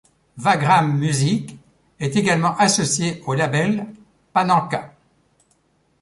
[0.39, 1.55] Wagram Music
[1.99, 3.85] est également associée au label
[4.33, 4.95] Panenka.